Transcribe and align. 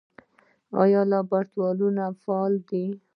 آیا 0.81 1.01
لابراتوارونه 1.11 2.05
فعال 2.23 2.53
دي؟ 2.69 2.85